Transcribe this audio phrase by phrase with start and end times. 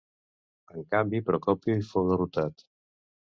[0.75, 2.65] En canvi Procopi fou derrotat.